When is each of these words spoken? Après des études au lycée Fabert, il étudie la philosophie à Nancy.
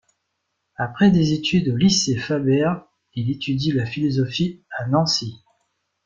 Après 0.77 1.11
des 1.11 1.31
études 1.33 1.69
au 1.69 1.75
lycée 1.75 2.17
Fabert, 2.17 2.85
il 3.13 3.29
étudie 3.29 3.71
la 3.71 3.85
philosophie 3.85 4.63
à 4.75 4.87
Nancy. 4.87 5.37